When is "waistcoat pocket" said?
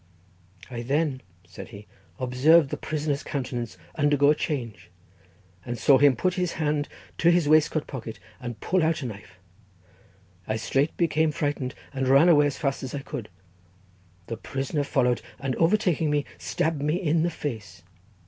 7.47-8.19